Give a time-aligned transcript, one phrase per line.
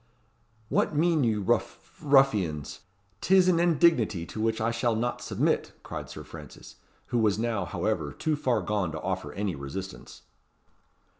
[0.69, 2.79] "What mean you, ruff ruffians?
[3.21, 6.77] 'Tis an indignity to which I shall not submit," cried Sir Francis,
[7.09, 10.23] who was now, however, too far gone to offer any resistance.